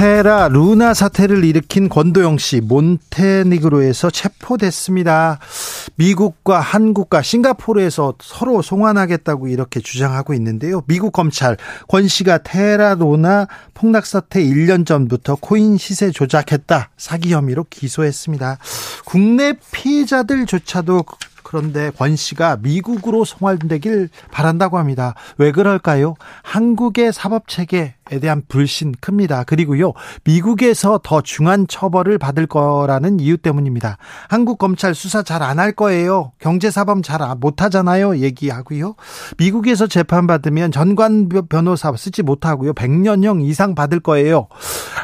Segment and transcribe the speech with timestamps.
[0.00, 5.38] 테라 루나 사태를 일으킨 권도영 씨 몬테니그로에서 체포됐습니다.
[5.96, 10.82] 미국과 한국과 싱가포르에서 서로 송환하겠다고 이렇게 주장하고 있는데요.
[10.86, 17.66] 미국 검찰 권 씨가 테라 루나 폭락 사태 1년 전부터 코인 시세 조작했다 사기 혐의로
[17.68, 18.56] 기소했습니다.
[19.04, 21.04] 국내 피해자들조차도
[21.42, 25.14] 그런데 권 씨가 미국으로 송환되길 바란다고 합니다.
[25.36, 26.14] 왜 그럴까요?
[26.42, 29.44] 한국의 사법 체계 에 대한 불신 큽니다.
[29.44, 29.92] 그리고요,
[30.24, 33.98] 미국에서 더 중한 처벌을 받을 거라는 이유 때문입니다.
[34.28, 36.32] 한국 검찰 수사 잘 안 할 거예요.
[36.40, 38.16] 경제사범 잘 못 하잖아요.
[38.18, 38.94] 얘기하고요.
[39.36, 42.72] 미국에서 재판받으면 전관 변호사 쓰지 못하고요.
[42.72, 44.48] 100년형 이상 받을 거예요.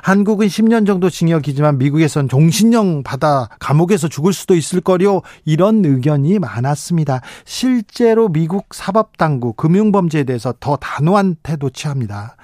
[0.03, 5.20] 한국은 10년 정도 징역이지만 미국에선 종신형 받아 감옥에서 죽을 수도 있을 거요.
[5.45, 7.20] 이런 의견이 많았습니다.
[7.45, 12.37] 실제로 미국 사법당국 금융범죄에 대해서 더 단호한 태도 취합니다.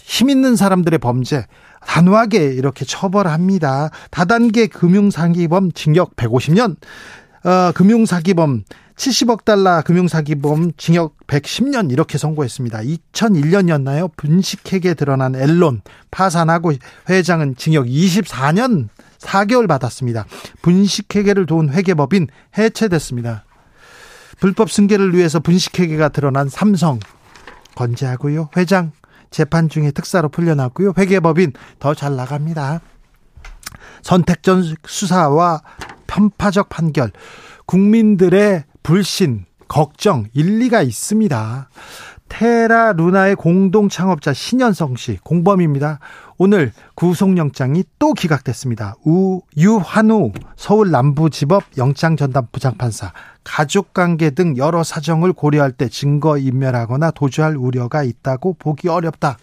[0.00, 1.46] 힘 있는 사람들의 범죄
[1.86, 3.90] 단호하게 이렇게 처벌합니다.
[4.10, 6.76] 다단계 금융사기범 징역 150년,
[7.44, 8.64] 어, 금융사기범
[8.96, 12.80] 70억 달러 금융사기범 징역 110년 이렇게 선고했습니다.
[12.80, 14.10] 2001년이었나요?
[14.16, 16.72] 분식회계 드러난 앨론 파산하고
[17.08, 18.88] 회장은 징역 24년
[19.18, 20.26] 4개월 받았습니다.
[20.62, 23.44] 분식회계를 도운 회계법인 해체됐습니다.
[24.40, 26.98] 불법 승계를 위해서 분식회계가 드러난 삼성
[27.74, 28.50] 건재하고요.
[28.56, 28.92] 회장
[29.36, 30.94] 재판 중에 특사로 풀려났고요.
[30.96, 32.80] 회계법인 더 잘 나갑니다.
[34.00, 35.60] 선택전 수사와
[36.06, 37.10] 편파적 판결,
[37.66, 41.68] 국민들의 불신, 걱정, 일리가 있습니다.
[42.30, 45.98] 테라 루나의 공동 창업자 신현성 씨 공범입니다.
[46.38, 48.94] 오늘 구속영장이 또 기각됐습니다.
[49.04, 53.12] 우 유한우 서울 남부지법 영장 전담 부장판사
[53.46, 59.38] 가족 관계 등 여러 사정을 고려할 때 증거 인멸하거나 도주할 우려가 있다고 보기 어렵다.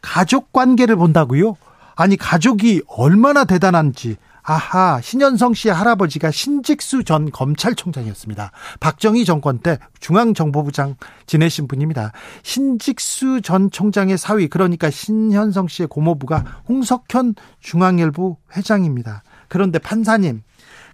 [0.00, 1.58] 가족 관계를 본다고요?
[1.94, 8.50] 아니 가족이 얼마나 대단한지 아하, 신현성 씨의 할아버지가 신직수 전 검찰총장이었습니다.
[8.80, 12.12] 박정희 정권 때 중앙정보부장 지내신 분입니다.
[12.42, 19.22] 신직수 전 총장의 사위, 그러니까 신현성 씨의 고모부가 홍석현 중앙일보 회장입니다.
[19.48, 20.42] 그런데 판사님,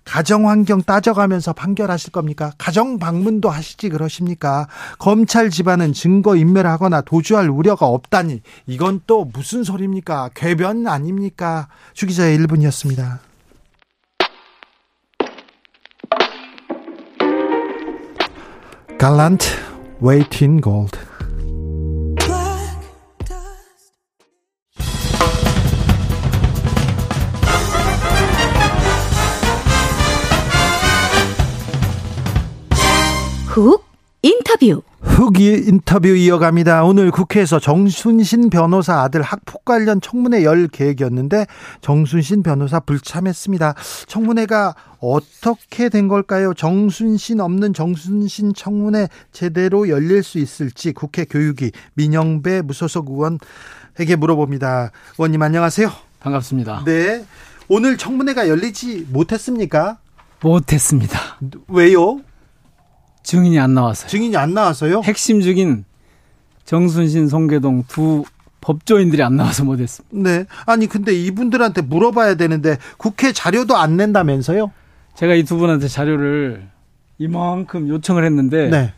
[0.05, 2.53] 가정 환경 따져가면서 판결하실 겁니까?
[2.59, 4.67] 가정 방문도 하시지 그러십니까?
[4.99, 10.31] 검찰 집안은 증거 인멸하거나 도주할 우려가 없다니 이건 또 무슨 소리입니까?
[10.35, 11.69] 궤변 아닙니까?
[11.95, 13.19] 주기자의 1분이었습니다.
[18.99, 19.47] 갈란트
[20.01, 21.10] 웨이틴 골드
[33.51, 33.85] 훅
[34.23, 36.85] 인터뷰 흑이 인터뷰 이어갑니다.
[36.85, 41.47] 오늘 국회에서 정순신 변호사 아들 학폭 관련 청문회 열 계획이었는데
[41.81, 43.75] 정순신 변호사 불참했습니다.
[44.07, 46.55] 청문회가 어떻게 된 걸까요?
[46.55, 54.93] 정순신 없는 정순신 청문회 제대로 열릴 수 있을지 국회 교육위 민영배 무소속 의원에게 물어봅니다.
[55.19, 55.91] 의원님 안녕하세요.
[56.21, 56.85] 반갑습니다.
[56.85, 57.25] 네.
[57.67, 59.99] 오늘 청문회가 열리지 못했습니까?
[60.41, 61.19] 못했습니다.
[61.67, 62.21] 왜요?
[63.23, 64.09] 증인이 안 나왔어요.
[64.09, 65.03] 증인이 안 나와서요?
[65.05, 65.85] 핵심 증인
[66.65, 68.25] 정순신, 송계동 두
[68.61, 70.17] 법조인들이 안 나와서 못했습니다.
[70.31, 70.45] 네.
[70.67, 74.71] 아니 근데 이분들한테 물어봐야 되는데 국회 자료도 안 낸다면서요?
[75.17, 76.69] 제가 이 두 분한테 자료를
[77.19, 78.93] 이만큼 요청을 했는데 네.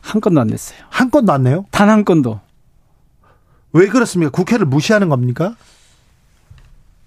[0.00, 0.78] 한 건도 안 냈어요.
[0.90, 1.64] 한 건도 안 내요?
[1.70, 2.40] 단 한 건도.
[3.72, 4.30] 왜 그렇습니까?
[4.30, 5.56] 국회를 무시하는 겁니까?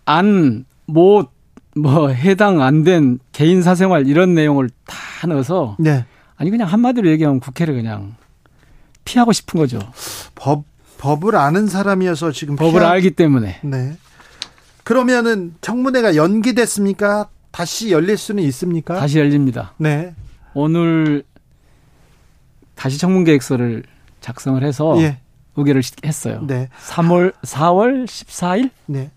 [0.06, 1.30] 안, 못,
[1.76, 6.06] 뭐 해당 안 된 개인 사생활 이런 내용을 다 넣어서 네.
[6.38, 8.16] 아니 그냥 한마디로 얘기하면 국회를 그냥
[9.06, 9.80] 피하고 싶은 거죠.
[10.36, 10.63] 법
[10.98, 12.92] 법을 아는 사람이어서 지금 법을 피하...
[12.92, 13.60] 알기 때문에.
[13.63, 13.98] 네.
[14.84, 17.30] 그러면은 청문회가 연기됐습니까?
[17.51, 18.95] 다시 열릴 수는 있습니까?
[18.95, 19.74] 다시 열립니다.
[19.78, 20.16] 네.
[20.54, 21.24] 오늘
[22.75, 23.83] 다시 청문 계획서를
[24.22, 25.19] 작성을 해서 예.
[25.56, 26.42] 의결을 했어요.
[26.45, 26.69] 네.
[26.88, 28.69] 3월 4월 14일?
[28.86, 29.12] 네.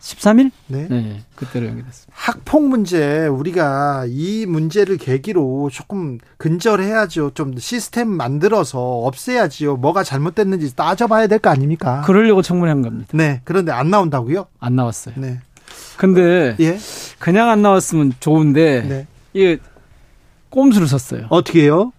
[0.00, 0.50] 13일?
[0.68, 0.86] 네.
[0.88, 1.20] 네.
[1.34, 2.12] 그때로 연기됐습니다.
[2.14, 7.32] 학폭 문제 우리가 이 문제를 계기로 조금 근절해야죠.
[7.34, 9.76] 좀 시스템 만들어서 없애야지요.
[9.76, 12.02] 뭐가 잘못됐는지 따져봐야 될 거 아닙니까?
[12.02, 13.08] 그러려고 청문회한 겁니다.
[13.12, 13.40] 네.
[13.44, 14.46] 그런데 안 나온다고요?
[14.60, 15.14] 안 나왔어요.
[15.18, 15.40] 네.
[15.96, 16.78] 근데 예?
[17.18, 19.06] 그냥 안 나왔으면 좋은데 네.
[19.32, 19.58] 이게
[20.50, 21.26] 꼼수를 썼어요.
[21.30, 21.92] 어떻게 해요?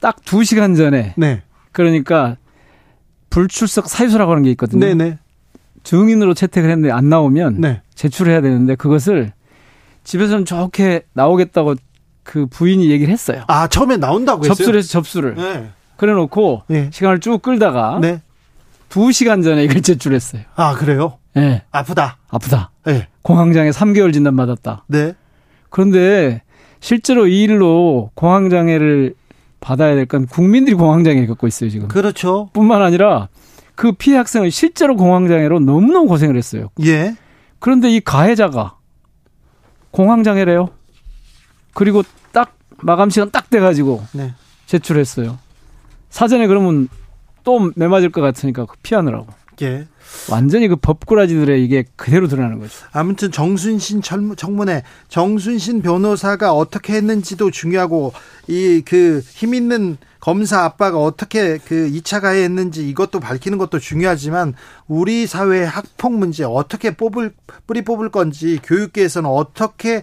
[0.00, 1.14] 딱 2시간 전에.
[1.16, 1.42] 네.
[1.72, 2.36] 그러니까
[3.30, 4.80] 불출석 사유서라고 하는 게 있거든요.
[4.86, 5.18] 네네.
[5.86, 5.90] 네.
[5.90, 7.82] 증인으로 채택을 했는데 안 나오면 네.
[7.94, 9.32] 제출해야 되는데 그것을
[10.04, 11.76] 집에서는 좋게 나오겠다고
[12.22, 13.42] 그 부인이 얘기를 했어요.
[13.46, 14.54] 아 처음에 나온다고 했어요?
[14.54, 15.34] 접수를 해서 접수를.
[15.36, 15.70] 네.
[15.96, 16.90] 그래놓고 네.
[16.92, 18.20] 시간을 쭉 끌다가 네.
[18.90, 20.42] 2시간 전에 이걸 제출했어요.
[20.56, 21.18] 아 그래요?
[21.34, 21.62] 네.
[21.70, 22.18] 아프다.
[22.28, 22.70] 아프다.
[22.84, 23.08] 네.
[23.22, 24.84] 공황장애 3개월 진단 받았다.
[24.88, 25.14] 네.
[25.70, 26.42] 그런데
[26.80, 29.14] 실제로 이 일로 공황장애를
[29.60, 31.88] 받아야 될 건 국민들이 공황장애를 겪고 있어요 지금.
[31.88, 32.50] 그렇죠.
[32.52, 33.28] 뿐만 아니라
[33.76, 36.70] 그 피해 학생은 실제로 공황장애로 너무너무 고생을 했어요.
[36.84, 37.14] 예.
[37.60, 38.76] 그런데 이 가해자가
[39.90, 40.70] 공황장애래요.
[41.74, 42.02] 그리고
[42.32, 44.34] 딱 마감 시간 딱 돼가지고 네.
[44.66, 45.38] 제출했어요.
[46.10, 46.88] 사전에 그러면
[47.44, 49.26] 또 매맞을 것 같으니까 피하느라고.
[49.62, 49.86] 예.
[50.30, 52.72] 완전히 그 법꾸라지들의 이게 그대로 드러나는 거죠.
[52.92, 58.12] 아무튼 정순신 청문회 정순신 변호사가 어떻게 했는지도 중요하고
[58.48, 59.96] 이 그 힘 있는
[60.26, 64.54] 검사 아빠가 어떻게 그 2차 가해했는지 이것도 밝히는 것도 중요하지만
[64.88, 67.32] 우리 사회의 학폭 문제 어떻게 뽑을
[67.68, 70.02] 뿌리 뽑을 건지 교육계에서는 어떻게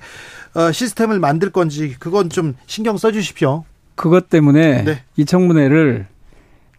[0.53, 3.65] 어, 시스템을 만들 건지 그건 좀 신경 써 주십시오.
[3.95, 5.03] 그것 때문에 네.
[5.17, 6.07] 이 청문회를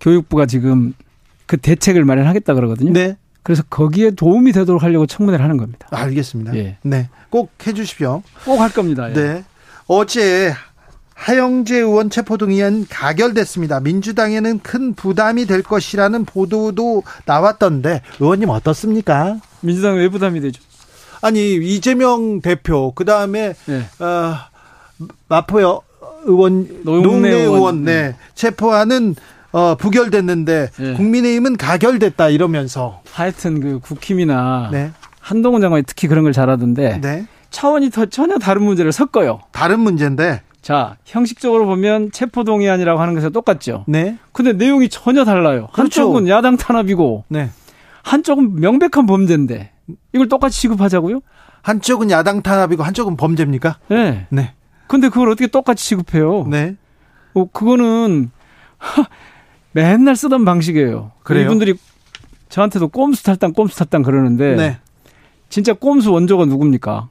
[0.00, 0.94] 교육부가 지금
[1.44, 2.94] 그 대책을 마련하겠다 그러거든요.
[2.94, 3.18] 네.
[3.42, 5.86] 그래서 거기에 도움이 되도록 하려고 청문회를 하는 겁니다.
[5.90, 6.56] 알겠습니다.
[6.56, 6.78] 예.
[6.80, 7.10] 네.
[7.28, 8.22] 꼭 해주십시오.
[8.46, 9.10] 꼭 할 겁니다.
[9.10, 9.12] 예.
[9.12, 9.44] 네.
[9.86, 10.54] 어제
[11.14, 13.80] 하영재 의원 체포동의안 가결됐습니다.
[13.80, 19.38] 민주당에는 큰 부담이 될 것이라는 보도도 나왔던데 의원님 어떻습니까?
[19.60, 20.60] 민주당 왜 부담이 되죠?
[21.22, 23.86] 아니 이재명 대표 그 다음에 네.
[24.04, 24.34] 어,
[25.28, 25.82] 마포
[26.24, 28.08] 의원 노웅래 의원 네.
[28.08, 28.16] 네.
[28.34, 29.14] 체포하는
[29.52, 30.92] 어, 부결됐는데 네.
[30.94, 34.90] 국민의힘은 가결됐다 이러면서 하여튼 그 국힘이나 네.
[35.20, 37.26] 한동훈 장관이 특히 그런 걸 잘하던데 네.
[37.50, 39.40] 차원이 더 전혀 다른 문제를 섞어요.
[39.52, 43.84] 다른 문제인데 자, 형식적으로 보면 체포동의안이라고 하는 것은 똑같죠.
[43.86, 44.16] 네.
[44.32, 45.68] 근데 내용이 전혀 달라요.
[45.74, 46.00] 그렇죠.
[46.00, 47.50] 한쪽은 야당 탄압이고, 네.
[48.02, 49.72] 한쪽은 명백한 범죄인데,
[50.14, 51.20] 이걸 똑같이 취급하자고요?
[51.60, 53.76] 한쪽은 야당 탄압이고, 한쪽은 범죄입니까?
[53.90, 54.26] 네.
[54.30, 54.54] 네.
[54.86, 56.46] 근데 그걸 어떻게 똑같이 취급해요?
[56.48, 56.76] 네.
[57.34, 58.30] 어, 그거는,
[58.78, 59.04] 하,
[59.72, 61.12] 맨날 쓰던 방식이에요.
[61.24, 61.44] 그래요?
[61.44, 61.74] 이분들이
[62.48, 64.78] 저한테도 꼼수 탈당, 꼼수 탈당 그러는데, 네.
[65.50, 67.10] 진짜 꼼수 원조가 누굽니까?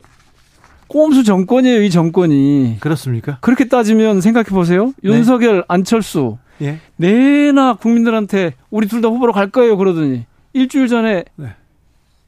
[0.93, 2.77] 꼼수 정권이에요, 이 정권이.
[2.79, 3.39] 그렇습니까?
[3.41, 4.93] 그렇게 따지면 생각해 보세요.
[5.01, 5.09] 네.
[5.09, 6.37] 윤석열, 안철수.
[6.61, 6.77] 예.
[6.97, 11.47] 내나 국민들한테 우리 둘 다 후보로 갈 거예요, 그러더니 일주일 전에 네.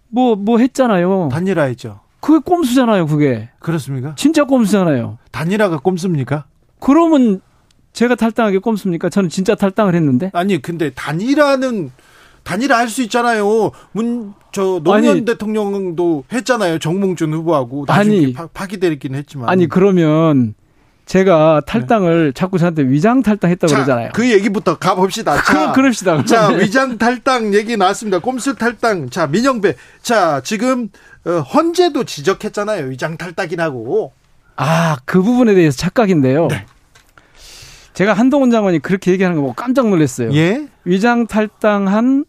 [0.10, 1.30] 뭐, 뭐 했잖아요.
[1.32, 2.00] 단일화 했죠.
[2.20, 3.50] 그게 꼼수잖아요, 그게.
[3.60, 4.16] 그렇습니까?
[4.18, 5.20] 진짜 꼼수잖아요.
[5.30, 6.46] 단일화가 꼼수입니까?
[6.80, 7.42] 그러면
[7.94, 9.10] 제가 탈당하기 꼼수입니까?
[9.10, 10.32] 저는 진짜 탈당을 했는데.
[10.34, 11.92] 아니, 근데 단일화는
[12.46, 13.72] 단일화 할 수 있잖아요.
[13.92, 16.80] 문, 저, 노무현 아니, 대통령도 했잖아요.
[16.80, 17.86] 정몽준 후보하고.
[17.90, 19.50] 아니, 파, 기되긴 했지만.
[19.50, 20.54] 아니, 그러면
[21.08, 22.32] 제가 탈당을 네.
[22.34, 24.10] 자꾸 저한테 위장 탈당했다고 자, 그러잖아요.
[24.14, 25.42] 그 얘기부터 가봅시다.
[25.42, 26.24] 자, 그, 그럽시다.
[26.24, 28.20] 자, 위장 탈당 얘기 나왔습니다.
[28.20, 29.10] 꼼수 탈당.
[29.10, 29.74] 자, 민영배.
[30.04, 30.90] 자, 지금,
[31.26, 32.86] 어, 헌재도 지적했잖아요.
[32.90, 34.14] 위장 탈당이라고.
[34.56, 36.48] 아, 그 부분에 대해서 착각인데요.
[36.48, 36.66] 네.
[37.94, 40.34] 제가 한동훈 장관이 그렇게 얘기하는 거 보고 깜짝 놀랐어요.
[40.34, 40.68] 예?
[40.84, 42.26] 위장 탈당한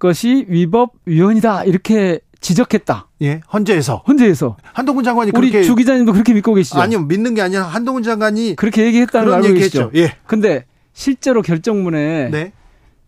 [0.00, 3.08] 것이 위법 위헌이다 이렇게 지적했다.
[3.22, 4.02] 예, 헌재에서.
[4.08, 4.56] 헌재에서.
[4.72, 6.80] 한동훈 장관이 우리 그렇게 주 기자님도 그렇게 믿고 계시죠?
[6.80, 9.90] 아니요, 믿는 게 아니라 한동훈 장관이 그렇게 얘기했다는 걸 알고 계시죠?
[9.94, 10.16] 예.
[10.26, 10.64] 근데
[10.94, 12.52] 실제로 결정문에 네.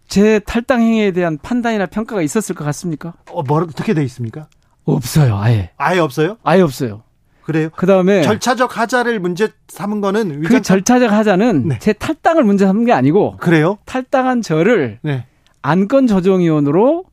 [0.06, 3.14] 제 탈당 행위에 대한 판단이나 평가가 있었을 것 같습니까?
[3.30, 4.48] 어, 뭐 어떻게 돼 있습니까?
[4.84, 5.70] 없어요, 아예.
[5.78, 6.36] 아예 없어요?
[6.42, 7.02] 아예 없어요.
[7.44, 7.70] 그래요?
[7.74, 11.78] 그 다음에 절차적 하자를 문제 삼은 거는 그 절차적 하자는 네.
[11.80, 13.78] 제 탈당을 문제 삼은 게 아니고 그래요?
[13.84, 15.26] 탈당한 저를 네.
[15.62, 17.04] 안건 조정위원으로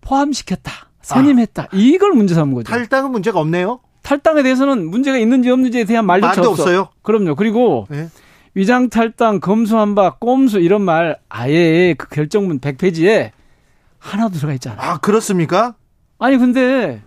[0.00, 0.72] 포함시켰다.
[1.02, 1.62] 선임했다.
[1.64, 1.68] 아.
[1.72, 2.70] 이걸 문제 삼은 거죠.
[2.70, 3.80] 탈당은 문제가 없네요.
[4.02, 6.74] 탈당에 대해서는 문제가 있는지 없는지에 대한 말조차 말도 없어.
[6.74, 7.34] 요 그럼요.
[7.34, 8.08] 그리고 네.
[8.54, 13.30] 위장 탈당, 검수 한바, 꼼수 이런 말 아예 그 결정문 100페이지에
[13.98, 14.80] 하나도 들어가 있잖아요.
[14.80, 15.74] 아, 그렇습니까?
[16.18, 17.02] 아니 근데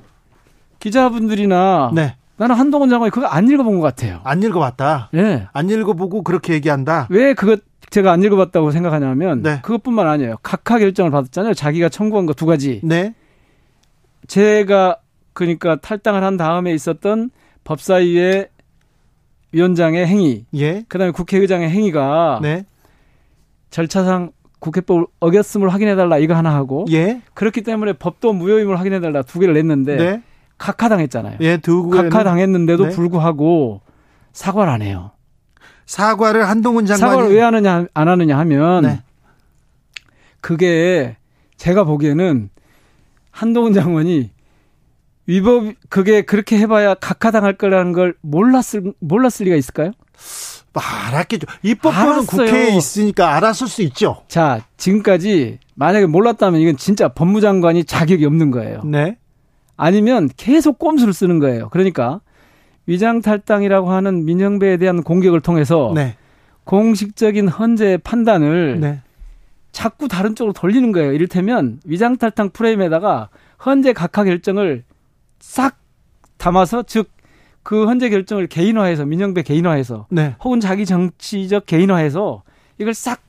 [0.80, 2.16] 기자분들이나 네.
[2.38, 4.22] 나는 한동훈 장관이 그거 안 읽어본 것 같아요.
[4.24, 5.10] 안 읽어봤다.
[5.14, 5.22] 예.
[5.22, 5.48] 네.
[5.54, 7.08] 안 읽어보고 그렇게 얘기한다.
[7.10, 9.60] 왜 그것 제가 안 읽어봤다고 생각하냐면 네.
[9.62, 10.36] 그것뿐만 아니에요.
[10.44, 11.54] 각하 결정을 받았잖아요.
[11.54, 12.82] 자기가 청구한 거 두 가지.
[12.84, 13.14] 네.
[14.28, 14.98] 제가
[15.34, 17.30] 그러니까 탈당을 한 다음에 있었던
[17.64, 18.50] 법사위의
[19.54, 20.84] 위원장의 행위, 예.
[20.90, 22.66] 그다음에 국회의장의 행위가 네.
[23.70, 27.22] 절차상 국회법 어겼음을 확인해달라 이거 하나 하고 예.
[27.34, 30.22] 그렇기 때문에 법도 무효임을 확인해달라 두 개를 냈는데 네.
[30.58, 31.38] 각하당했잖아요.
[31.42, 32.90] 예, 두 각하당했는데도 네.
[32.90, 33.82] 불구하고
[34.34, 35.12] 사과를 안 해요.
[35.88, 39.02] 사과를 한동훈 장관이 사과를 왜 하느냐 안 하느냐 하면 네.
[40.42, 41.18] 그게
[41.56, 42.50] 제가 보기에는
[43.32, 44.30] 한동훈 장관이
[45.26, 49.92] 위법 그게 그렇게 해봐야 각하당할 거라는 걸 몰랐을 몰랐을 리가 있을까요?
[50.74, 51.48] 알았겠죠.
[51.64, 54.22] 입법부는 국회에 있으니까 알았을 수 있죠.
[54.28, 58.84] 자, 지금까지 만약에 몰랐다면 이건 진짜 법무장관이 자격이 없는 거예요.
[58.84, 59.18] 네.
[59.76, 61.70] 아니면 계속 꼼수를 쓰는 거예요.
[61.70, 62.22] 그러니까
[62.88, 66.16] 위장 탈당이라고 하는 민영배에 대한 공격을 통해서 네.
[66.64, 69.02] 공식적인 헌재 판단을 네.
[69.72, 71.14] 자꾸 다른 쪽으로 돌리는 거예요.
[71.14, 73.30] 이를테면 위장 탈당 프레임에다가
[73.64, 74.84] 헌재 각하 결정을
[75.40, 75.78] 싹
[76.38, 77.18] 담아서 즉
[77.68, 80.38] 그 헌재 결정을 개인화해서 민영배 개인화해서 네.
[80.42, 82.44] 혹은 자기 정치적 개인화해서
[82.78, 83.20] 이걸 싹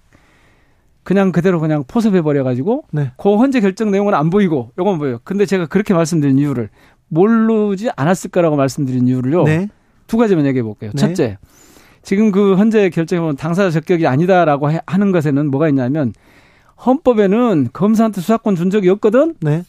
[1.02, 3.10] 그냥 그대로 그냥 포섭해 버려 가지고 네.
[3.16, 5.18] 그 헌재 결정 내용은 안 보이고 요건 보여요.
[5.24, 6.70] 근데 제가 그렇게 말씀드린 이유를
[7.08, 9.44] 모르지 않았을 거라고 말씀드린 이유를요.
[9.44, 9.68] 네.
[10.06, 10.90] 두 가지만 얘기해 볼게요.
[10.94, 11.00] 네.
[11.00, 11.38] 첫째.
[12.02, 16.12] 지금 그 헌재 결정에 보면 당사자 적격이 아니다라고 하는 것에는 뭐가 있냐면
[16.84, 19.34] 헌법에는 검사한테 수사권 준 적이 없거든.
[19.40, 19.64] 네.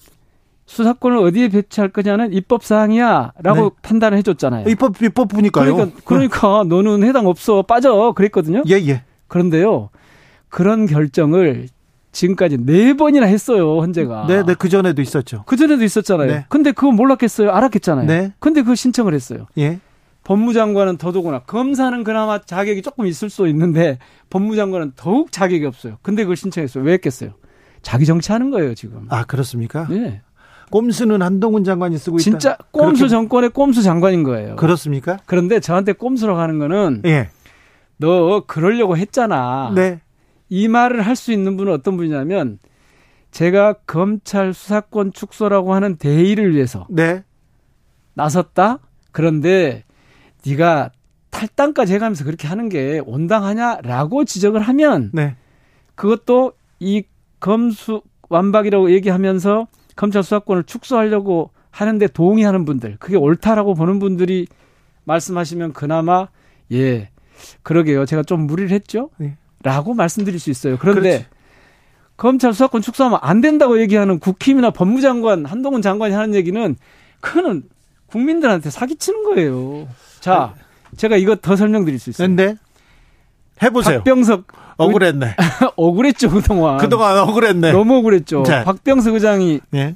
[0.65, 3.69] 수사권을 어디에 배치할 거냐는 입법 사항이야라고 네.
[3.81, 4.69] 판단을 해줬잖아요.
[4.69, 5.74] 입법 입법부니까요.
[5.75, 8.62] 그러니까 그러니까 너는 해당 없어 빠져 그랬거든요.
[8.69, 9.03] 예 예.
[9.27, 9.89] 그런데요
[10.48, 11.67] 그런 결정을
[12.12, 14.25] 지금까지 네 번이나 했어요 헌재가.
[14.28, 15.44] 네, 네, 그 전에도 있었죠.
[15.46, 16.28] 그 전에도 있었잖아요.
[16.28, 16.46] 네.
[16.50, 17.51] 근데 그거 몰랐겠어요?
[17.51, 18.08] 알았겠잖아요.
[18.08, 18.34] 네.
[18.39, 19.48] 근데 그 신청을 했어요.
[19.58, 19.80] 예.
[20.24, 23.98] 법무장관은 더더구나 검사는 그나마 자격이 조금 있을 수 있는데
[24.30, 25.98] 법무장관은 더욱 자격이 없어요.
[26.01, 26.84] 근데 그걸 신청했어요.
[26.84, 27.32] 왜 했겠어요?
[27.82, 29.08] 자기 정치하는 거예요 지금.
[29.10, 29.88] 아 그렇습니까?
[29.89, 30.22] 네.
[30.72, 32.24] 꼼수는 한동훈 장관이 쓰고 있다.
[32.24, 33.10] 진짜 꼼수 그렇게...
[33.10, 34.56] 정권의 꼼수 장관인 거예요.
[34.56, 35.18] 그렇습니까?
[35.25, 37.30] 그런데 저한테 꼼수라고 하는 거는 예.
[37.98, 39.72] 너 그러려고 했잖아.
[39.74, 40.00] 네.
[40.50, 42.60] 이 말을 할 수 있는 분은 어떤 분이냐면
[43.32, 47.24] 제가 검찰 수사권 축소라고 하는 대의를 위해서 네.
[48.15, 48.79] 나섰다.
[49.12, 49.84] 그런데
[50.46, 50.91] 네가
[51.29, 55.36] 탈당까지 해가면서 그렇게 하는 게 온당하냐라고 지적을 하면 네.
[55.96, 57.03] 그것도 이
[57.39, 64.48] 검수 완박이라고 얘기하면서 검찰 수사권을 축소하려고 하는데 동의하는 분들 그게 옳다라고 보는 분들이
[65.03, 66.29] 말씀하시면 그나마
[66.72, 67.10] 예
[67.63, 69.38] 그러게요 제가 좀 무리를 했죠 네.
[69.63, 71.25] 라고 말씀드릴 수 있어요 그런데 그렇지.
[72.18, 76.75] 검찰 수사권 축소하면 안 된다고 얘기하는 국힘이나 법무장관 한동훈 장관이 하는 얘기는
[77.22, 77.63] 그거는
[78.08, 79.88] 국민들한테 사기치는 거예요
[80.20, 80.54] 자,
[80.98, 82.28] 제가 이거 더 설명드릴 수 있어요.
[82.28, 82.56] 근데
[83.62, 84.00] 해보세요.
[84.00, 84.48] 박병석
[84.78, 85.36] 억울했네.
[85.75, 86.78] 억울했죠 그동안.
[86.78, 87.72] 그동안 억울했네.
[87.72, 88.44] 너무 억울했죠.
[88.44, 88.63] 자.
[88.63, 89.96] 박병석 의장이 네.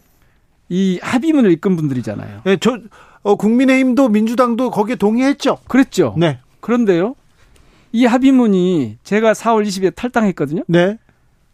[0.69, 2.41] 이 합의문을 이끈 분들이잖아요.
[2.45, 2.79] 네, 저
[3.21, 5.59] 어, 국민의힘도 민주당도 거기에 동의했죠.
[5.67, 6.15] 그랬죠.
[6.17, 6.39] 네.
[6.59, 7.15] 그런데요,
[7.93, 10.63] 이 합의문이 제가 4월 20일에 탈당했거든요.
[10.67, 10.97] 네.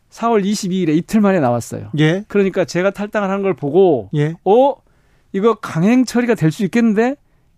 [0.09, 1.91] 4월 22일에 이틀 만에 나왔어요.
[1.99, 2.23] 예.
[2.27, 4.33] 그러니까 제가 탈당을 한 걸 보고, 예.
[4.43, 4.73] 어
[5.33, 7.15] 이거 강행 처리가 될 수 있겠는데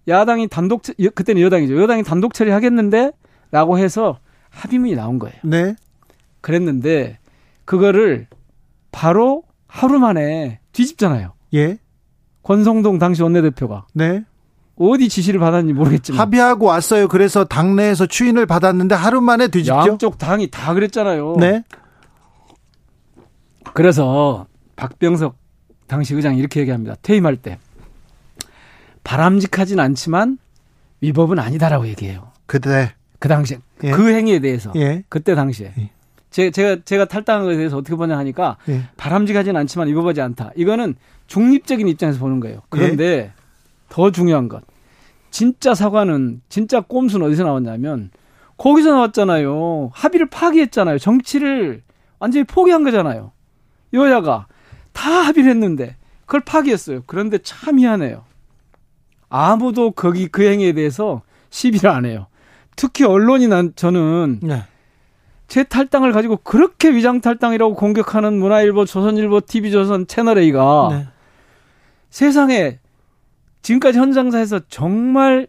[0.07, 0.81] 야당이 단독
[1.15, 1.79] 그때는 여당이죠.
[1.81, 4.19] 여당이 단독 처리하겠는데라고 해서
[4.49, 5.35] 합의문이 나온 거예요.
[5.43, 5.75] 네.
[6.41, 7.19] 그랬는데
[7.65, 8.27] 그거를
[8.91, 11.33] 바로 하루 만에 뒤집잖아요.
[11.53, 11.77] 예.
[12.43, 13.85] 권성동 당시 원내대표가.
[13.93, 14.23] 네.
[14.81, 17.07] 어디 지시를 받았는지 모르겠지만 합의하고 왔어요.
[17.07, 19.77] 그래서 당내에서 추인을 받았는데 하루 만에 뒤집죠.
[19.77, 21.35] 양쪽 당이 다 그랬잖아요.
[21.39, 21.63] 네.
[23.73, 25.35] 그래서 박병석
[25.87, 26.95] 당시 의장이 이렇게 얘기합니다.
[27.01, 27.59] 퇴임할 때
[29.03, 30.37] 바람직하진 않지만
[31.01, 32.31] 위법은 아니다라고 얘기해요.
[32.45, 33.91] 그때 그 당시에 예.
[33.91, 35.03] 그 행위에 대해서 예.
[35.09, 35.89] 그때 당시에 예.
[36.31, 38.83] 제, 제가 제가 탈당한 것에 대해서 어떻게 보냐 하니까 예.
[38.97, 40.51] 바람직하진 않지만 위법하지 않다.
[40.55, 40.95] 이거는
[41.27, 42.61] 중립적인 입장에서 보는 거예요.
[42.69, 43.31] 그런데 예.
[43.89, 44.63] 더 중요한 것
[45.31, 48.11] 진짜 사과는 진짜 꼼수는 어디서 나왔냐면
[48.57, 49.89] 거기서 나왔잖아요.
[49.93, 50.99] 합의를 파기했잖아요.
[50.99, 51.81] 정치를
[52.19, 53.31] 완전히 포기한 거잖아요.
[53.93, 54.47] 여야가
[54.91, 55.95] 다 합의를 했는데
[56.25, 57.03] 그걸 파기했어요.
[57.07, 58.23] 그런데 참 희한해요.
[59.29, 62.27] 아무도 거기 그 행위에 대해서 시비를 안 해요.
[62.75, 64.63] 특히 언론이 난 저는 네.
[65.47, 71.07] 제 탈당을 가지고 그렇게 위장 탈당이라고 공격하는 문화일보, 조선일보, TV조선, 채널A가 네.
[72.09, 72.79] 세상에
[73.61, 75.47] 지금까지 현장사에서 정말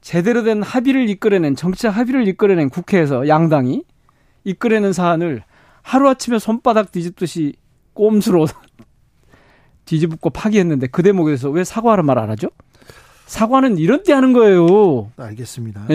[0.00, 3.84] 제대로 된 합의를 이끌어낸 정치적 합의를 이끌어낸 국회에서 양당이
[4.44, 5.42] 이끌어낸 사안을
[5.82, 7.54] 하루아침에 손바닥 뒤집듯이
[7.94, 8.46] 꼼수로
[9.84, 12.48] 뒤집고 파기했는데 그 대목에서 왜 사과하는 말 안 하죠?
[13.26, 15.12] 사과는 이런 때 하는 거예요.
[15.16, 15.86] 알겠습니다.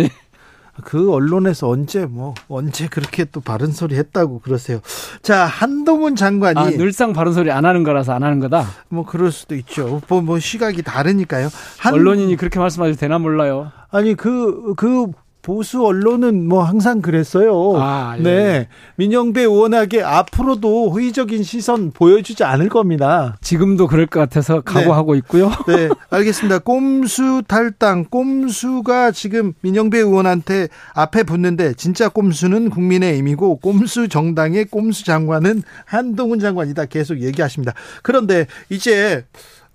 [0.78, 0.84] 네.
[0.84, 4.80] 그 언론에서 언제 뭐 언제 그렇게 또 바른 소리 했다고 그러세요.
[5.22, 8.66] 자 한동훈 장관이 아, 늘상 바른 소리 안 하는 거라서 안 하는 거다.
[8.90, 10.02] 뭐 그럴 수도 있죠.
[10.08, 11.50] 뭐, 뭐 시각이 다르니까요.
[11.80, 13.72] 한, 언론인이 그렇게 말씀하셔도 되나 몰라요.
[13.90, 15.12] 아니 그그 그
[15.46, 17.74] 보수 언론은 뭐 항상 그랬어요.
[17.76, 18.24] 아, 예.
[18.24, 18.68] 네.
[18.96, 23.38] 민영배 의원에게 앞으로도 호의적인 시선 보여주지 않을 겁니다.
[23.42, 25.20] 지금도 그럴 것 같아서 각오하고 네.
[25.20, 25.52] 있고요.
[25.70, 25.90] 네.
[26.10, 26.60] 알겠습니다.
[26.60, 35.62] 꼼수 탈당, 꼼수가 지금 민영배 의원한테 앞에 붙는데 진짜 꼼수는 국민의힘이고 꼼수 정당의 꼼수 장관은
[35.86, 37.76] 한동훈 장관이다 계속 얘기하십니다.
[38.02, 39.24] 그런데 이제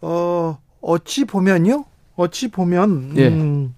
[0.01, 1.85] 어 어찌 보면요.
[2.17, 3.71] 어찌 보면 예.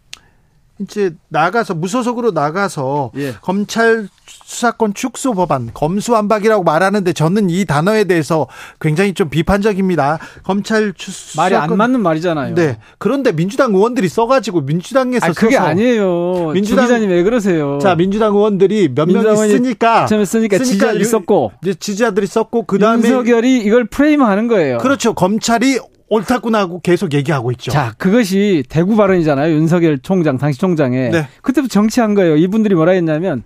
[0.83, 3.35] 음, 이제 나가서 무소속으로 나가서 예.
[3.41, 8.47] 검찰 수사권 축소 법안 검수완박이라고 말하는데 저는 이 단어에 대해서
[8.81, 10.19] 굉장히 좀 비판적입니다.
[10.43, 12.55] 검찰 수사권 말이 안 맞는 말이잖아요.
[12.55, 12.79] 네.
[12.99, 16.51] 그런데 민주당 의원들이 써가지고 민주당에서 아니, 그게 아니에요.
[16.53, 17.79] 민주당 기자님 왜 그러세요?
[17.81, 23.09] 자 민주당 의원들이 몇 명이 쓰니까 처음에 쓰니까, 쓰니까 지지자들이 썼고 지지자들이 썼고 그 다음에
[23.09, 24.79] 윤석열이 이걸 프레임하는 거예요.
[24.79, 25.15] 그렇죠.
[25.15, 25.79] 검찰이
[26.12, 27.71] 옳다구나 하고 계속 얘기하고 있죠.
[27.73, 29.54] 자, 그것이 대구 발언이잖아요.
[29.54, 31.09] 윤석열 총장, 당시 총장에.
[31.11, 31.26] 네.
[31.42, 32.37] 그때부터 정치한 거예요.
[32.37, 33.42] 이분들이 뭐라 했냐면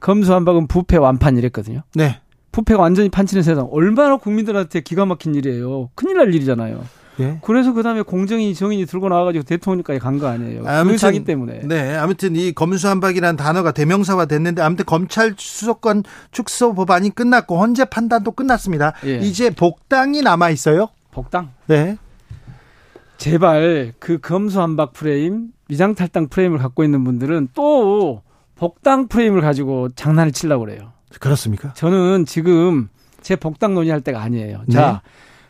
[0.00, 1.82] 검수한박은 부패 완판 이랬거든요.
[1.94, 2.20] 네.
[2.52, 3.68] 부패가 완전히 판치는 세상.
[3.70, 5.90] 얼마나 국민들한테 기가 막힌 일이에요.
[5.94, 6.84] 큰일 날 일이잖아요.
[7.20, 7.38] 예.
[7.42, 10.62] 그래서 그 다음에 공정이 정인이 들고 나와가지고 대통령까지 간 거 아니에요.
[10.66, 11.62] 아무튼, 그 자기 때문에.
[11.64, 11.96] 네.
[11.96, 18.92] 아무튼 이 검수한박이라는 단어가 대명사화 됐는데 아무튼 검찰 수사권 축소 법안이 끝났고 헌재 판단도 끝났습니다.
[19.04, 19.18] 예.
[19.18, 20.88] 이제 복당이 남아 있어요.
[21.18, 21.50] 복당?
[21.66, 21.96] 네.
[23.16, 28.22] 제발 그 검수 한박 프레임, 위장 탈당 프레임을 갖고 있는 분들은 또
[28.54, 30.92] 복당 프레임을 가지고 장난을 치려고 그래요.
[31.18, 31.72] 그렇습니까?
[31.72, 32.88] 저는 지금
[33.20, 34.62] 제 복당 논의할 때가 아니에요.
[34.66, 34.74] 네.
[34.74, 35.02] 자,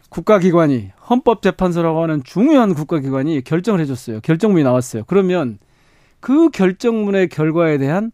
[0.08, 4.20] 국가기관이 헌법재판소라고 하는 중요한 국가기관이 결정을 해줬어요.
[4.20, 5.04] 결정문이 나왔어요.
[5.06, 5.58] 그러면
[6.20, 8.10] 그 결정문의 결과에 대한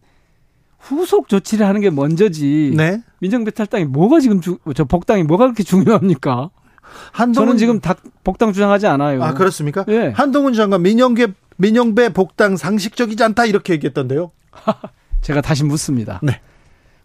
[0.77, 2.73] 후속 조치를 하는 게 먼저지.
[2.75, 3.01] 네.
[3.19, 6.49] 민정배 탈당이 뭐가 지금 주, 저 복당이 뭐가 그렇게 중요합니까?
[7.11, 9.23] 한동훈 저는 지금 다 복당 주장하지 않아요.
[9.23, 9.85] 아 그렇습니까?
[9.89, 10.11] 예.
[10.15, 11.27] 한동훈 장관 민영배
[11.57, 14.31] 민영배 복당 상식적이지 않다 이렇게 얘기했던데요.
[15.21, 16.19] 제가 다시 묻습니다.
[16.23, 16.39] 네.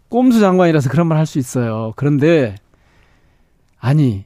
[0.09, 1.93] 꼼수 장관이라서 그런 말 할 수 있어요.
[1.97, 2.57] 그런데
[3.79, 4.25] 아니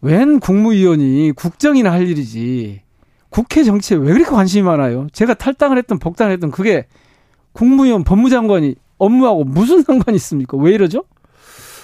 [0.00, 2.82] 웬 국무위원이 국정이나 할 일이지
[3.30, 5.06] 국회 정치에 왜 그렇게 관심이 많아요?
[5.12, 6.86] 제가 탈당을 했던 복당을 했던 그게
[7.52, 10.56] 국무위원 법무장관이 업무하고 무슨 상관이 있습니까?
[10.56, 11.04] 왜 이러죠?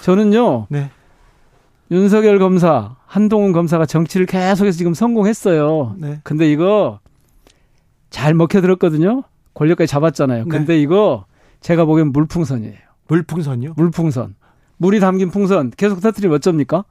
[0.01, 0.67] 저는요.
[0.69, 0.89] 네.
[1.91, 5.95] 윤석열 검사, 한동훈 검사가 정치를 계속해서 지금 성공했어요.
[5.97, 6.21] 네.
[6.23, 6.99] 근데 이거
[8.09, 9.23] 잘 먹혀들었거든요.
[9.53, 10.45] 권력까지 잡았잖아요.
[10.45, 10.49] 네.
[10.49, 10.81] 근데 네.
[10.81, 11.25] 이거
[11.59, 12.77] 제가 보기엔 물풍선이에요.
[13.09, 13.73] 물풍선이요?
[13.75, 14.35] 물풍선.
[14.77, 16.85] 물이 담긴 풍선 계속 터트리면 어쩝니까?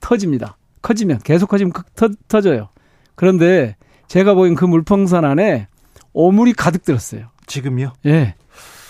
[0.00, 0.58] 터집니다.
[0.82, 2.68] 커지면 계속 커지면 터, 터져요.
[3.14, 3.76] 그런데
[4.08, 5.68] 제가 보기엔 그 물풍선 안에
[6.12, 7.28] 오물이 가득 들었어요.
[7.46, 7.94] 지금요?
[8.04, 8.34] 예.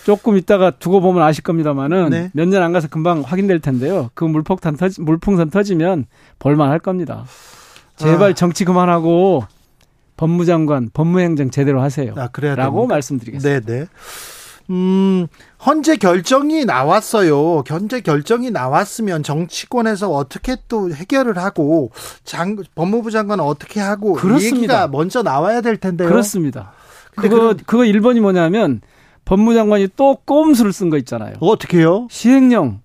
[0.04, 2.30] 조금 있다가 두고 보면 아실 겁니다만은 네.
[2.34, 4.10] 몇년 안 가서 금방 확인될 텐데요.
[4.14, 6.06] 그 물폭탄 터지, 물풍선 터지면
[6.38, 7.24] 볼만 할 겁니다.
[7.96, 8.34] 제발 아.
[8.34, 9.44] 정치 그만하고
[10.16, 12.12] 법무장관, 법무행정 제대로 하세요.
[12.16, 12.94] 아, 그래야 라고 됩니까?
[12.94, 13.66] 말씀드리겠습니다.
[13.66, 13.86] 네 네.
[14.70, 15.26] 음,
[15.64, 17.64] 헌재 결정이 나왔어요.
[17.66, 21.90] 현재 결정이 나왔으면 정치권에서 어떻게 또 해결을 하고
[22.24, 24.56] 장, 법무부 장관은 어떻게 하고 그렇습니다.
[24.56, 26.08] 얘기가 먼저 나와야 될 텐데요.
[26.08, 26.72] 그렇습니다.
[27.16, 27.56] 그거 그런...
[27.66, 28.80] 그거 1번이 뭐냐면
[29.24, 31.34] 법무장관이 또 꼼수를 쓴 거 있잖아요.
[31.40, 32.06] 어떻게 요?
[32.10, 32.80] 시행령.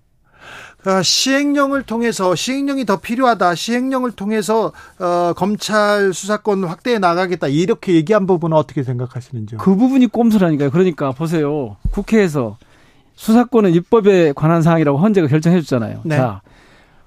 [0.86, 3.54] 아, 시행령을 통해서 시행령이 더 필요하다.
[3.54, 7.48] 시행령을 통해서 어, 검찰 수사권 확대해 나가겠다.
[7.48, 9.58] 이렇게 얘기한 부분은 어떻게 생각하시는지요?
[9.58, 10.70] 그 부분이 꼼수라니까요.
[10.70, 11.76] 그러니까 보세요.
[11.90, 12.56] 국회에서
[13.14, 16.00] 수사권은 입법에 관한 사항이라고 헌재가 결정해 줬잖아요.
[16.04, 16.16] 네.
[16.16, 16.40] 자,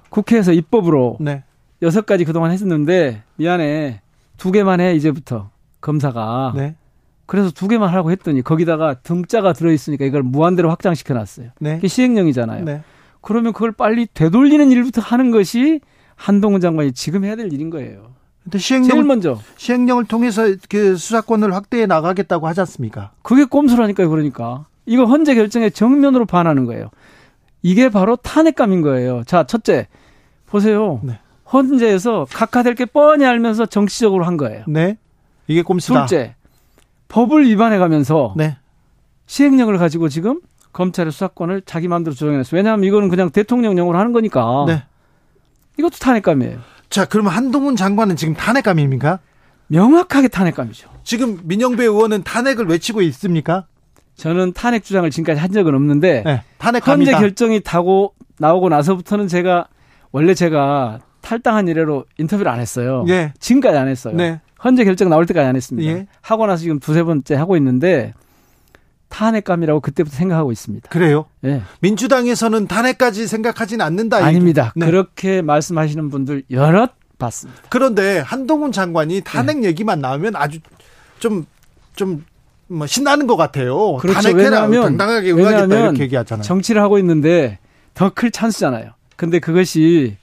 [0.10, 1.44] 국회에서 입법으로 네.
[1.82, 4.02] 여섯 가지 그동안 했었는데 미안해.
[4.38, 5.50] 두 개만 해 이제부터
[5.82, 6.54] 검사가.
[6.56, 6.76] 네.
[7.26, 11.50] 그래서 두 개만 하라고 했더니 거기다가 등자가 들어있으니까 이걸 무한대로 확장시켜 놨어요.
[11.60, 11.76] 네.
[11.76, 12.66] 그게 시행령이잖아요.
[12.66, 12.84] 네.
[13.22, 15.80] 그러면 그걸 빨리 되돌리는 일부터 하는 것이
[16.16, 18.14] 한동훈 장관이 지금 해야 될 일인 거예요.
[18.44, 23.12] 근데 시행령 제일 먼저 시행령을 통해서 그 수사권을 확대해 나가겠다고 하지 않습니까?
[23.22, 24.10] 그게 꼼수라니까요.
[24.10, 26.90] 그러니까 이거 헌재 결정에 정면으로 반하는 거예요.
[27.62, 29.24] 이게 바로 탄핵감인 거예요.
[29.26, 29.88] 자, 첫째
[30.46, 31.00] 보세요.
[31.04, 31.20] 네.
[31.52, 34.66] 헌재에서 각하될 게 뻔히 알면서 정치적으로 한 거예요.
[34.68, 34.98] 네.
[35.48, 36.06] 이게 꼼수다.
[36.06, 36.36] 둘째,
[37.14, 38.58] 법을 위반해 가면서 네.
[39.28, 40.42] 시행령을 가지고 지금
[40.74, 42.58] 검찰의 수사권을 자기 마음대로 조정했어요.
[42.58, 44.66] 왜냐하면 이거는 그냥 대통령령으로 하는 거니까.
[44.68, 44.84] 네.
[45.78, 46.58] 이것도 탄핵감이에요.
[46.90, 49.20] 자, 그러면 한동훈 장관은 지금 탄핵감입니까?
[49.68, 50.90] 명확하게 탄핵감이죠.
[51.04, 53.68] 지금 민영배 의원은 탄핵을 외치고 있습니까?
[54.16, 57.12] 저는 탄핵 주장을 지금까지 한 적은 없는데 네, 탄핵감이다.
[57.12, 59.68] 현재 결정이 타고 나오고 나서부터는 제가
[60.12, 63.06] 원래 제가 탈당한 이래로 인터뷰를 안 했어요.
[63.08, 63.34] 예.
[63.40, 64.16] 지금까지 안 했어요.
[64.16, 64.42] 네.
[64.64, 65.92] 현재 결정 나올 때까지 안 했습니다.
[65.92, 66.08] 예.
[66.22, 68.14] 하고 나서 지금 두세 번째 하고 있는데
[69.10, 70.90] 탄핵감이라고 그때부터 생각하고 있습니다.
[70.90, 71.26] 그래요?
[71.44, 71.62] 예.
[71.82, 74.24] 민주당에서는 탄핵까지 생각하지는 않는다.
[74.24, 74.74] 아닙니다.
[74.76, 74.86] 네.
[74.86, 77.62] 그렇게 말씀하시는 분들 여럿 봤습니다.
[77.70, 79.68] 그런데 한동훈 장관이 탄핵 네.
[79.68, 80.60] 얘기만 나오면 아주
[81.20, 81.46] 좀,
[81.96, 82.24] 좀,
[82.68, 83.98] 뭐 신나는 것 같아요.
[83.98, 84.30] 그렇죠.
[84.32, 86.44] 왜냐하면 당당하게 응하겠다 이렇게 얘기하잖아요.
[86.44, 87.60] 정치를 하고 있는데
[87.94, 88.92] 더 클 찬스잖아요.
[89.16, 90.18] 근데 그것이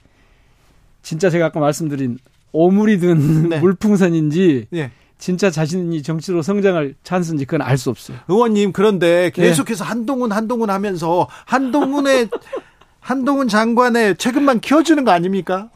[1.01, 2.17] 진짜 제가 아까 말씀드린
[2.51, 3.59] 오물이 든 네.
[3.59, 4.91] 물풍선인지 네.
[5.17, 8.17] 진짜 자신이 정치로 성장할 찬스인지 그건 알 수 없어요.
[8.27, 9.87] 의원님 그런데 계속해서 네.
[9.89, 12.29] 한동훈 한동훈 하면서 한동훈의
[12.99, 15.69] 한동훈 장관의 체급만 키워주는 거 아닙니까?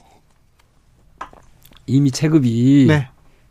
[1.88, 3.10] 이미 체급이 네.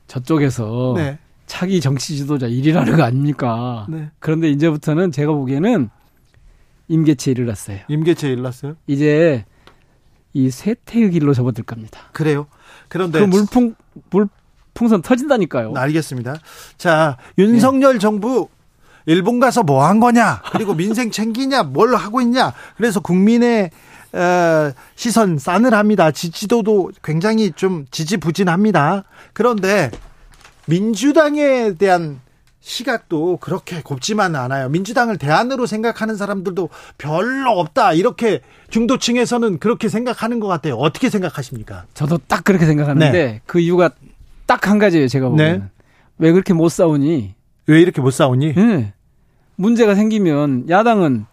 [0.09, 1.19] 저쪽에서 네.
[1.47, 3.87] 차기 정치 지도자 1위라는 거 아닙니까?
[3.89, 4.11] 네.
[4.19, 5.91] 그런데 이제부터는 제가 보기에는
[6.89, 7.79] 임계치에 이르렀어요.
[7.89, 8.77] 임계치에 이르렀어요?
[8.87, 9.45] 이제
[10.33, 12.01] 이 쇠퇴의 길로 접어들 겁니다.
[12.13, 12.47] 그래요?
[12.95, 13.75] 그런데 그 물풍
[14.11, 14.29] 물
[14.73, 15.73] 풍선 터진다니까요.
[15.77, 16.37] 알겠습니다.
[16.79, 17.99] 자, 윤석열 네.
[17.99, 18.49] 정부
[19.07, 20.43] 일본 가서 뭐 한 거냐?
[20.53, 21.65] 그리고 민생 챙기냐?
[21.65, 22.53] 뭘 하고 있냐?
[22.77, 23.73] 그래서 국민의
[24.13, 26.13] 어, 시선 싸늘합니다.
[26.13, 29.03] 지지도도 굉장히 좀 지지부진합니다.
[29.33, 29.91] 그런데
[30.67, 32.21] 민주당에 대한
[32.65, 34.71] 시각도 그렇게 곱지만은 않아요.
[34.71, 37.93] 민주당을 대안으로 생각하는 사람들도 별로 없다.
[37.93, 40.77] 이렇게 중도층에서는 그렇게 생각하는 것 같아요.
[40.77, 41.85] 어떻게 생각하십니까?
[41.93, 43.41] 저도 딱 그렇게 생각하는데 네.
[43.45, 43.91] 그 이유가
[44.47, 45.09] 딱 한 가지예요.
[45.09, 45.59] 제가 보기에는.
[45.59, 45.65] 네.
[46.17, 47.35] 왜 그렇게 못 싸우니?
[47.67, 48.55] 왜 이렇게 못 싸우니?
[48.55, 48.95] 네.
[49.57, 51.27] 문제가 생기면 야당은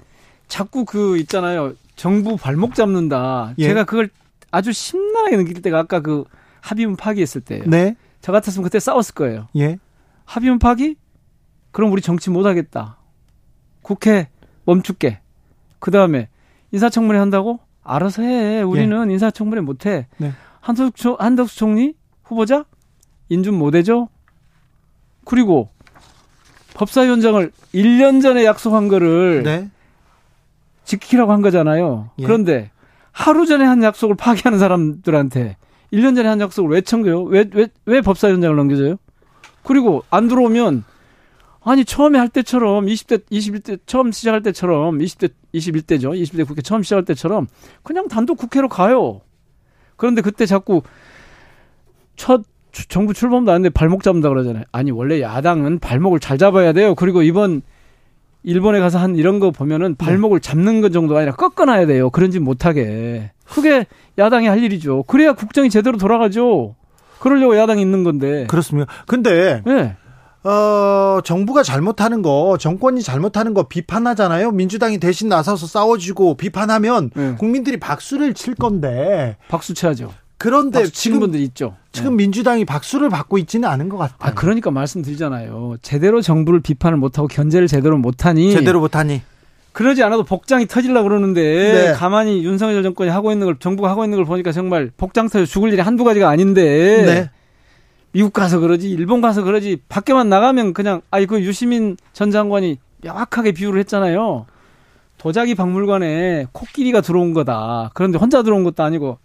[0.50, 1.74] 자꾸 그 있잖아요.
[1.96, 3.54] 정부 발목 잡는다.
[3.58, 3.67] 예.
[3.67, 4.10] 제가 그걸
[4.52, 6.26] 아주 심란하게 느낄 때가 아까 그
[6.60, 7.63] 합의문 파기했을 때예요.
[7.67, 7.96] 네.
[8.20, 9.48] 저 같았으면 그때 싸웠을 거예요.
[9.56, 9.78] 예.
[10.26, 10.98] 합의문 파기?
[11.71, 12.97] 그럼 우리 정치 못 하겠다.
[13.81, 14.29] 국회
[14.65, 15.19] 멈출게.
[15.79, 16.29] 그 다음에
[16.71, 17.60] 인사청문회 한다고?
[17.84, 18.62] 알아서 해.
[18.62, 19.13] 우리는 예.
[19.13, 20.07] 인사청문회 못 해.
[20.17, 20.31] 네.
[20.60, 22.65] 한덕수, 한덕수 총리 후보자?
[23.29, 24.07] 인준 못 해줘?
[25.25, 25.69] 그리고
[26.73, 29.69] 법사위원장을 1년 전에 약속한 거를 네.
[30.84, 32.12] 지키라고 한 거잖아요.
[32.19, 32.23] 예.
[32.23, 32.71] 그런데
[33.12, 35.57] 하루 전에 한 약속을 파기하는 사람들한테
[35.91, 37.23] 1년 전에 한 약속을 왜 청겨요?
[37.23, 38.97] 왜, 왜, 왜 법사위원장을 넘겨줘요?
[39.63, 40.84] 그리고 안 들어오면
[41.63, 46.19] 아니 처음에 할 때처럼 20대 21대 처음 시작할 때처럼 20대 21대죠.
[46.19, 47.47] 20대 국회 처음 시작할 때처럼
[47.84, 49.21] 그냥 단독 국회로 가요.
[49.95, 50.82] 그런데 그때 자꾸
[52.15, 52.43] 첫
[52.88, 54.63] 정부 출범도 안 했는데 발목 잡는다 그러잖아요.
[54.71, 56.95] 아니 원래 야당은 발목을 잘 잡아야 돼요.
[56.95, 57.62] 그리고 이번
[58.43, 60.50] 일본에 가서 한 이런 거 보면은 발목을 네.
[60.50, 62.10] 잡는 것 정도가 아니라 꺾어놔야 돼요.
[62.10, 63.32] 그런지 못하게.
[63.45, 63.86] 그게
[64.17, 65.04] 야당이 할 일이죠.
[65.04, 66.76] 그래야 국정이 제대로 돌아가죠.
[67.19, 68.47] 그러려고 야당이 있는 건데.
[68.47, 68.91] 그렇습니다.
[69.06, 69.95] 근데 네.
[70.43, 74.51] 어, 정부가 잘못하는 거, 정권이 잘못하는 거 비판하잖아요.
[74.51, 77.36] 민주당이 대신 나서서 싸워주고 비판하면 네.
[77.38, 79.38] 국민들이 박수를 칠 건데.
[79.49, 80.12] 박수 쳐야죠.
[80.38, 81.75] 그런데 지금 분들 있죠.
[81.91, 82.23] 지금 네.
[82.23, 84.17] 민주당이 박수를 받고 있지는 않은 것 같아요.
[84.19, 85.75] 아, 그러니까 말씀드리잖아요.
[85.84, 88.51] 제대로 정부를 비판을 못하고 견제를 제대로 못하니.
[88.51, 89.21] 제대로 못하니.
[89.73, 91.93] 그러지 않아도 복장이 터질라 그러는데 네.
[91.93, 95.71] 가만히 윤석열 정권이 하고 있는 걸 정부가 하고 있는 걸 보니까 정말 복장 터져 죽을
[95.71, 97.30] 일이 한두 가지가 아닌데.
[98.12, 98.19] 네.
[98.19, 103.54] 미국 가서 그러지 일본 가서 그러지 밖에만 나가면 그냥 아이 그 유시민 전 장관이 명확하게
[103.54, 104.45] 비유를 했잖아요.
[105.17, 107.91] 도자기 박물관에 코끼리가 들어온 거다.
[107.93, 109.17] 그런데 혼자 들어온 것도 아니고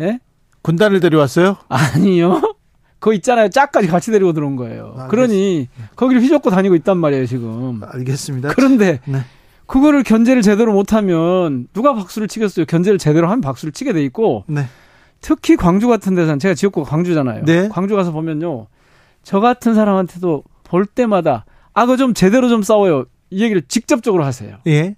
[0.00, 0.18] 예?
[0.62, 1.56] 군단을 데려왔어요?
[1.68, 2.40] 아니요.
[2.98, 3.50] 그거 있잖아요.
[3.50, 4.94] 짝까지 같이 데리고 들어온 거예요.
[4.96, 7.82] 아, 그러니 거기를 휘젓고 다니고 있단 말이에요, 지금.
[7.84, 8.54] 알겠습니다.
[8.54, 9.18] 그런데 네.
[9.66, 12.64] 그거를 견제를 제대로 못하면 누가 박수를 치겠어요?
[12.64, 14.66] 견제를 제대로 하면 박수를 치게 돼 있고 네.
[15.24, 17.46] 특히 광주 같은 데서는 제가 지역구가 광주잖아요.
[17.46, 17.68] 네.
[17.70, 18.66] 광주 가서 보면요.
[19.22, 23.06] 저 같은 사람한테도 볼 때마다 아, 그좀 제대로 좀 싸워요.
[23.30, 24.58] 이 얘기를 직접적으로 하세요.
[24.66, 24.96] 예.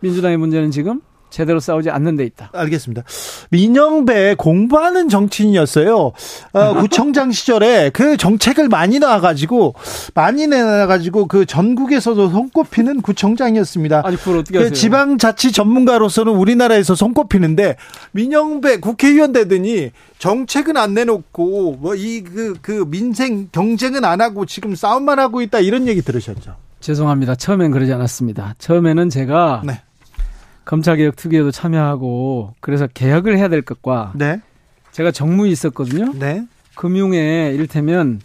[0.00, 2.50] 민주당의 문제는 지금 제대로 싸우지 않는 데 있다.
[2.54, 3.02] 알겠습니다.
[3.50, 6.12] 민영배 공부하는 정치인이었어요.
[6.52, 9.74] 어, 구청장 시절에 그 정책을 많이 나와가지고
[10.14, 14.02] 많이 내놔가지고 그 전국에서도 손꼽히는 구청장이었습니다.
[14.06, 14.70] 아니 그걸 어떻게 하세요?
[14.70, 17.76] 그 지방자치 전문가로서는 우리나라에서 손꼽히는데
[18.12, 24.74] 민영배 국회의원 되더니 정책은 안 내놓고 뭐 이 그그 그 민생 경쟁은 안 하고 지금
[24.76, 26.54] 싸움만 하고 있다 이런 얘기 들으셨죠?
[26.80, 27.34] 죄송합니다.
[27.34, 28.54] 처음엔 그러지 않았습니다.
[28.58, 29.80] 처음에는 제가 네.
[30.68, 34.42] 검찰개혁 특위에도 참여하고 그래서 개혁을 해야 될 것과 네.
[34.92, 36.12] 제가 정무에 있었거든요.
[36.12, 36.46] 네.
[36.74, 38.20] 금융에 이를테면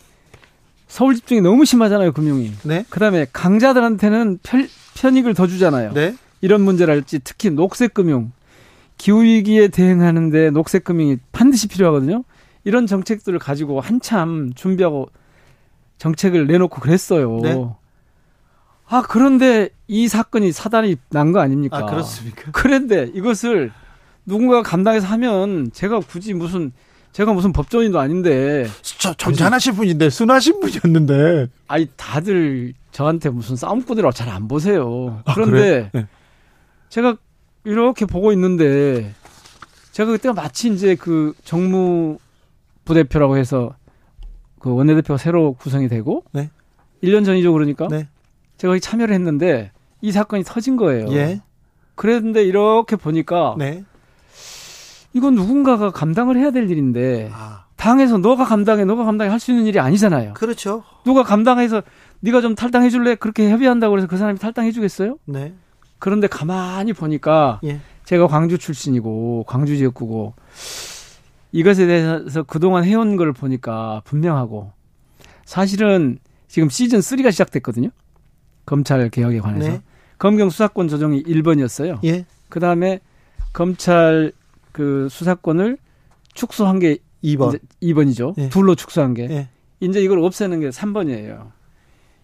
[0.90, 2.52] 서울 집중이 너무 심하잖아요, 금융이.
[2.64, 2.84] 네.
[2.90, 5.94] 그다음에 강자들한테는 편, 편익을 더 주잖아요.
[5.94, 6.16] 네.
[6.42, 8.34] 이런 문제랄지 특히 녹색 금융
[8.98, 12.26] 기후 위기에 대응하는데 녹색 금융이 반드시 필요하거든요.
[12.66, 15.08] 이런 정책들을 가지고 한참 준비하고
[15.98, 17.78] 정책을 내놓고 그랬어요.
[18.90, 18.96] 네.
[18.98, 21.78] 아, 그런데 이 사건이 사단이 난 거 아닙니까?
[21.78, 22.52] 아, 그렇습니까?
[22.52, 23.72] 그런데 이것을
[24.26, 26.72] 누군가가 감당해서 하면 제가 굳이 무슨
[27.12, 34.30] 제가 무슨 법조인도 아닌데 저 점잖으신 분인데 순하신 분이었는데 아니 다들 저한테 무슨 싸움꾼이라고 잘
[34.30, 35.22] 안 보세요.
[35.26, 36.08] 아, 그런데 아, 네.
[36.90, 37.18] 제가
[37.66, 39.14] 이렇게 보고 있는데
[39.92, 42.18] 제가 그때가 마치 이제 그 정무
[42.86, 43.76] 부대표라고 해서
[44.60, 46.50] 그 원내대표가 새로 구성이 되고 네.
[47.04, 47.88] 1년 전이죠, 그러니까.
[47.90, 48.08] 네.
[48.58, 51.08] 제가 거기 참여를 했는데 이 사건이 터진 거예요.
[51.12, 51.42] 예.
[51.96, 53.84] 그랬는데 이렇게 보니까 네.
[55.14, 57.66] 이건 누군가가 감당을 해야 될 일인데 아.
[57.76, 60.34] 당에서 너가 감당해, 너가 감당해 할 수 있는 일이 아니잖아요.
[60.34, 60.84] 그렇죠.
[61.06, 61.84] 누가 감당해서
[62.22, 63.16] 네가 좀 탈당해 줄래?
[63.16, 65.18] 그렇게 협의한다고 해서 그 사람이 탈당해 주겠어요?
[65.26, 65.54] 네.
[66.00, 67.80] 그런데 가만히 보니까 예.
[68.06, 70.34] 제가 광주 출신이고 광주 지역구고
[71.52, 74.72] 이것에 대해서 그동안 해온 걸 보니까 분명하고
[75.46, 77.90] 사실은 지금 시즌 3가 시작됐거든요.
[78.66, 79.70] 검찰 개혁에 관해서.
[79.72, 79.82] 네.
[80.20, 82.00] 검경 수사권 조정이 1번이었어요.
[82.06, 82.26] 예.
[82.50, 83.00] 그 다음에
[83.52, 84.32] 검찰
[84.72, 85.78] 그 수사권을
[86.34, 87.60] 축소한 게 2번.
[87.82, 88.38] 2번이죠.
[88.38, 88.50] 예.
[88.50, 89.28] 둘로 축소한 게.
[89.30, 89.50] 예.
[89.80, 91.52] 이제 이걸 없애는 게 3번이에요.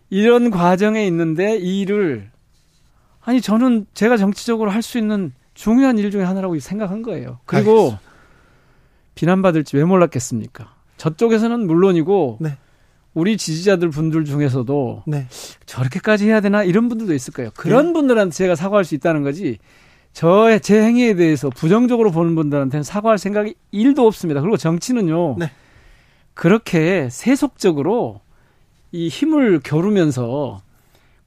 [0.09, 2.31] 이런 과정에 있는데 이 일을
[3.21, 7.39] 아니 저는 제가 정치적으로 할 수 있는 중요한 일 중에 하나라고 생각한 거예요.
[7.45, 8.01] 그리고 알겠습니다.
[9.15, 10.73] 비난받을지 왜 몰랐겠습니까?
[10.97, 12.57] 저쪽에서는 물론이고 네.
[13.13, 15.27] 우리 지지자들 분들 중에서도 네.
[15.65, 17.51] 저렇게까지 해야 되나 이런 분들도 있을 거예요.
[17.55, 17.93] 그런 네.
[17.93, 19.57] 분들한테 제가 사과할 수 있다는 거지.
[20.13, 24.41] 저의 제 행위에 대해서 부정적으로 보는 분들한테는 사과할 생각이 1도 없습니다.
[24.41, 25.37] 그리고 정치는요.
[25.37, 25.51] 네.
[26.33, 28.21] 그렇게 세속적으로
[28.91, 30.61] 이 힘을 겨루면서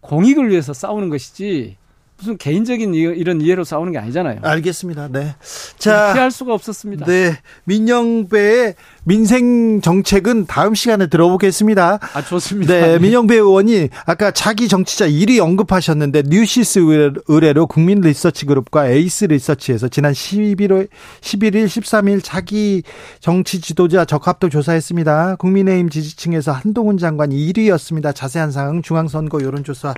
[0.01, 1.77] 공익을 위해서 싸우는 것이지
[2.23, 4.39] 무슨 개인적인 이런 이해로 싸우는 게 아니잖아요.
[4.43, 5.09] 알겠습니다.
[5.11, 5.35] 네.
[5.77, 6.13] 자.
[6.15, 7.05] 피할 수가 없었습니다.
[7.05, 7.37] 네.
[7.65, 11.99] 민형배의 민생 정책은 다음 시간에 들어보겠습니다.
[12.15, 12.73] 아, 좋습니다.
[12.73, 12.99] 네.
[13.01, 16.79] 민형배 의원이 아까 자기 정치자 1위 언급하셨는데 뉴시스
[17.27, 20.87] 의뢰로 국민 리서치 그룹과 에이스 리서치에서 지난 11월,
[21.21, 22.85] 11일, 13일 자기
[23.19, 25.37] 정치 지도자 적합도 조사했습니다.
[25.41, 28.15] 국민의힘 지지층에서 한동훈 장관이 1위였습니다.
[28.15, 29.95] 자세한 사항 중앙선거 여론조사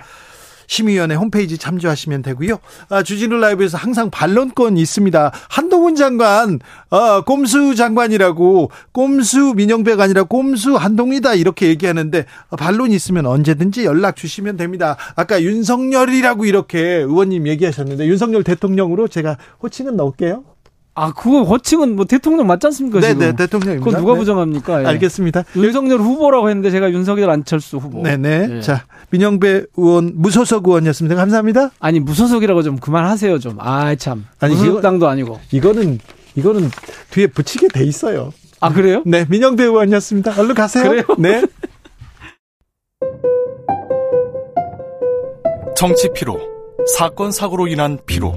[0.67, 2.59] 심의위원회 홈페이지 참조하시면 되고요.
[2.89, 5.31] 아, 주진우 라이브에서 항상 반론권 있습니다.
[5.49, 13.25] 한동훈 장관, 아, 꼼수 장관이라고 꼼수 민영배가 아니라 꼼수 한동이다 이렇게 얘기하는데 아, 반론이 있으면
[13.25, 14.97] 언제든지 연락 주시면 됩니다.
[15.15, 20.54] 아까 윤석열이라고 이렇게 의원님 얘기하셨는데 윤석열 대통령으로 제가 호칭은 넣을게요.
[20.97, 23.01] 아, 그거 호칭은 뭐 대통령 맞지 않습니까?
[23.01, 23.85] 네네, 네, 대통령입니다.
[23.85, 24.19] 그거 누가 네.
[24.19, 24.81] 부정합니까?
[24.81, 24.85] 예.
[24.87, 25.43] 알겠습니다.
[25.57, 28.01] 윤석열 후보라고 했는데 제가 윤석열 안철수 후보.
[28.01, 28.47] 네네.
[28.49, 28.61] 예.
[28.61, 31.15] 자, 민영배 의원, 무소속 의원이었습니다.
[31.15, 31.71] 감사합니다.
[31.79, 33.57] 아니, 무소속이라고 좀 그만하세요, 좀.
[33.59, 34.25] 아, 참.
[34.39, 35.37] 아니, 무소속당도 아니고.
[35.51, 35.99] 이거는,
[36.35, 36.71] 이거는
[37.11, 38.31] 뒤에 붙이게 돼 있어요.
[38.61, 39.03] 아, 그래요?
[39.05, 40.39] 네, 민영배 의원이었습니다.
[40.39, 40.89] 얼른 가세요.
[40.89, 41.03] 그래요?
[41.19, 41.43] 네.
[45.75, 46.39] 정치 피로,
[46.97, 48.33] 사건, 사고로 인한 피로,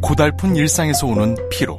[0.00, 1.78] 고달픈 일상에서 오는 피로.